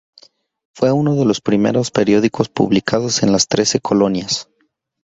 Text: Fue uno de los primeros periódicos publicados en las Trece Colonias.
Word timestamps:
Fue 0.73 0.91
uno 0.91 1.13
de 1.13 1.25
los 1.25 1.41
primeros 1.41 1.91
periódicos 1.91 2.49
publicados 2.49 3.21
en 3.21 3.31
las 3.31 3.47
Trece 3.47 3.79
Colonias. 3.81 4.49